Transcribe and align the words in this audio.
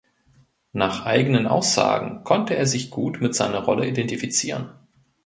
Nach 0.73 1.05
eigenen 1.05 1.45
Aussagen 1.45 2.23
konnte 2.23 2.55
er 2.55 2.65
sich 2.65 2.89
gut 2.89 3.21
mit 3.21 3.35
seiner 3.35 3.59
Rolle 3.59 3.85
identifizieren. 3.87 4.71